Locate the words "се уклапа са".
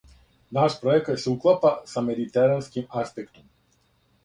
1.25-2.03